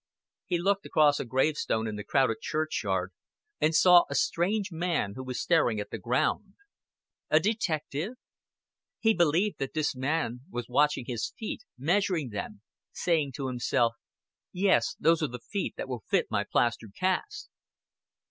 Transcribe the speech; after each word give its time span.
He 0.47 0.57
looked 0.57 0.83
across 0.87 1.19
a 1.19 1.25
gravestone 1.25 1.85
in 1.87 1.95
the 1.95 2.03
crowded 2.03 2.37
churchyard 2.41 3.11
and 3.59 3.75
saw 3.75 4.05
a 4.09 4.15
strange 4.15 4.71
man 4.71 5.13
who 5.13 5.23
was 5.23 5.39
staring 5.39 5.79
at 5.79 5.91
the 5.91 5.99
ground. 5.99 6.55
A 7.29 7.39
detective? 7.39 8.15
He 8.99 9.13
believed 9.13 9.59
that 9.59 9.75
this 9.75 9.95
man 9.95 10.39
was 10.49 10.67
watching 10.67 11.05
his 11.05 11.33
feet, 11.37 11.61
measuring 11.77 12.29
them, 12.29 12.63
saying 12.91 13.33
to 13.33 13.45
himself, 13.47 13.93
"Yes, 14.51 14.95
those 14.99 15.21
are 15.21 15.27
the 15.29 15.37
feet 15.37 15.75
that 15.77 15.87
will 15.87 16.01
fit 16.09 16.31
my 16.31 16.45
plaster 16.51 16.87
cast." 16.99 17.51